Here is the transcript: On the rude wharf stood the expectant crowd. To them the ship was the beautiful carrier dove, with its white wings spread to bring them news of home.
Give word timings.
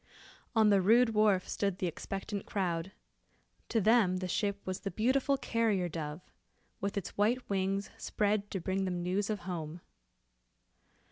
On 0.55 0.71
the 0.71 0.81
rude 0.81 1.11
wharf 1.13 1.47
stood 1.47 1.77
the 1.77 1.85
expectant 1.85 2.47
crowd. 2.47 2.91
To 3.69 3.79
them 3.79 4.17
the 4.17 4.27
ship 4.27 4.59
was 4.65 4.79
the 4.79 4.89
beautiful 4.89 5.37
carrier 5.37 5.87
dove, 5.87 6.21
with 6.79 6.97
its 6.97 7.15
white 7.19 7.47
wings 7.51 7.91
spread 7.99 8.49
to 8.49 8.59
bring 8.59 8.85
them 8.85 9.03
news 9.03 9.29
of 9.29 9.41
home. 9.41 9.79